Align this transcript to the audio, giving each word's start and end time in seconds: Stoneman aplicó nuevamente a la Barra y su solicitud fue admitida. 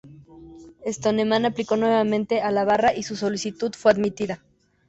Stoneman 0.87 1.45
aplicó 1.45 1.77
nuevamente 1.77 2.41
a 2.41 2.49
la 2.49 2.65
Barra 2.65 2.95
y 2.95 3.03
su 3.03 3.15
solicitud 3.15 3.71
fue 3.77 3.91
admitida. 3.91 4.41